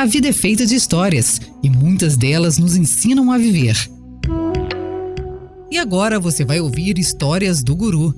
[0.00, 3.76] A vida é feita de histórias e muitas delas nos ensinam a viver.
[5.68, 8.14] E agora você vai ouvir histórias do Guru.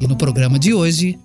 [0.00, 1.16] E no programa de hoje.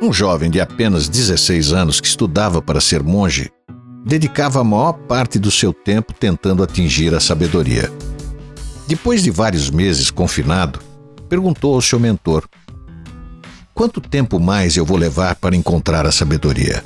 [0.00, 3.50] Um jovem de apenas 16 anos que estudava para ser monge
[4.06, 7.92] dedicava a maior parte do seu tempo tentando atingir a sabedoria.
[8.86, 10.78] Depois de vários meses confinado,
[11.28, 12.48] perguntou ao seu mentor
[13.78, 16.82] Quanto tempo mais eu vou levar para encontrar a sabedoria?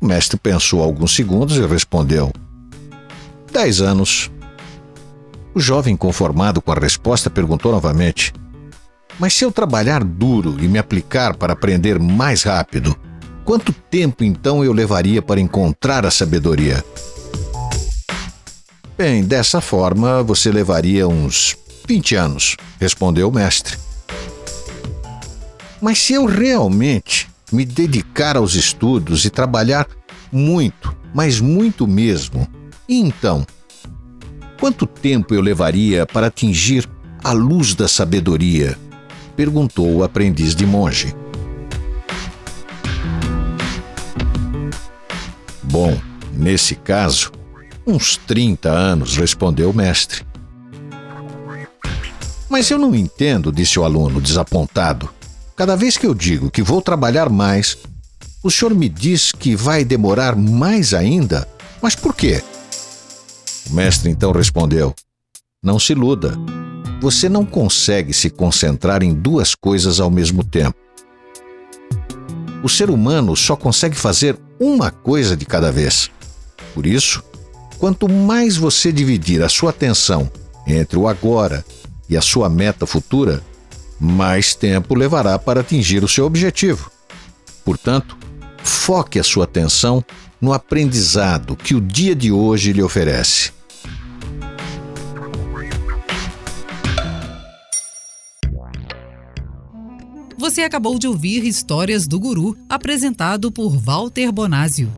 [0.00, 2.32] O mestre pensou alguns segundos e respondeu:
[3.52, 4.28] Dez anos.
[5.54, 8.34] O jovem, conformado com a resposta, perguntou novamente:
[9.20, 12.98] Mas se eu trabalhar duro e me aplicar para aprender mais rápido,
[13.44, 16.84] quanto tempo então eu levaria para encontrar a sabedoria?
[18.98, 23.83] Bem, dessa forma você levaria uns 20 anos, respondeu o mestre.
[25.84, 29.86] Mas se eu realmente me dedicar aos estudos e trabalhar
[30.32, 32.48] muito, mas muito mesmo,
[32.88, 33.46] e então?
[34.58, 36.88] Quanto tempo eu levaria para atingir
[37.22, 38.78] a luz da sabedoria?
[39.36, 41.14] perguntou o aprendiz de monge.
[45.62, 46.00] Bom,
[46.32, 47.30] nesse caso,
[47.86, 50.24] uns 30 anos, respondeu o mestre.
[52.48, 55.10] Mas eu não entendo, disse o aluno, desapontado.
[55.56, 57.78] Cada vez que eu digo que vou trabalhar mais,
[58.42, 61.48] o senhor me diz que vai demorar mais ainda?
[61.80, 62.42] Mas por quê?
[63.70, 64.92] O mestre então respondeu:
[65.62, 66.36] Não se iluda.
[67.00, 70.76] Você não consegue se concentrar em duas coisas ao mesmo tempo.
[72.62, 76.10] O ser humano só consegue fazer uma coisa de cada vez.
[76.74, 77.22] Por isso,
[77.78, 80.28] quanto mais você dividir a sua atenção
[80.66, 81.64] entre o agora
[82.08, 83.40] e a sua meta futura,
[84.04, 86.90] mais tempo levará para atingir o seu objetivo.
[87.64, 88.16] Portanto,
[88.62, 90.04] foque a sua atenção
[90.40, 93.52] no aprendizado que o dia de hoje lhe oferece.
[100.36, 104.94] Você acabou de ouvir Histórias do Guru, apresentado por Walter Bonásio.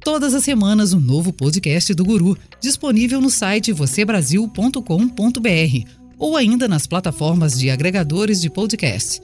[0.00, 6.86] Todas as semanas, um novo podcast do Guru, disponível no site vocêbrasil.com.br ou ainda nas
[6.86, 9.20] plataformas de agregadores de podcast.